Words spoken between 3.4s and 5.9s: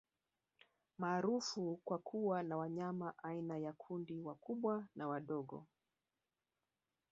ya Kudu wakubwa na wadogo